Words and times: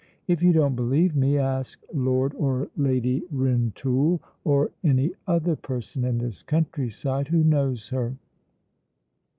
If 0.27 0.41
you 0.41 0.51
don't 0.51 0.75
believe 0.75 1.15
me, 1.15 1.37
ask 1.37 1.79
Lord 1.93 2.33
or 2.33 2.69
Lady 2.75 3.21
Rintoul, 3.29 4.19
or 4.43 4.71
any 4.83 5.11
other 5.27 5.55
person 5.55 6.03
in 6.05 6.17
this 6.17 6.41
countryside 6.41 7.27
who 7.27 7.43
knows 7.43 7.89
her." 7.89 8.15